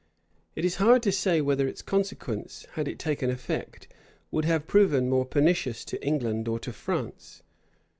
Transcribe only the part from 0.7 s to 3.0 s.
hard to say whether its consequences, had it